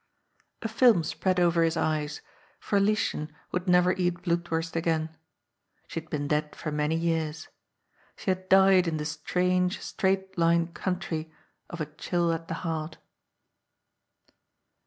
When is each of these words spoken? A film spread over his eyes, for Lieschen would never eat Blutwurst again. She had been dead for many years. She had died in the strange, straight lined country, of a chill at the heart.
A 0.63 0.67
film 0.67 1.03
spread 1.03 1.39
over 1.39 1.61
his 1.61 1.77
eyes, 1.77 2.21
for 2.59 2.79
Lieschen 2.79 3.31
would 3.51 3.67
never 3.67 3.91
eat 3.91 4.23
Blutwurst 4.23 4.75
again. 4.75 5.15
She 5.87 5.99
had 5.99 6.09
been 6.09 6.27
dead 6.27 6.55
for 6.55 6.71
many 6.71 6.95
years. 6.95 7.49
She 8.15 8.31
had 8.31 8.49
died 8.49 8.87
in 8.87 8.97
the 8.97 9.05
strange, 9.05 9.79
straight 9.79 10.35
lined 10.39 10.73
country, 10.73 11.31
of 11.69 11.81
a 11.81 11.85
chill 11.85 12.33
at 12.33 12.47
the 12.47 12.55
heart. 12.65 12.97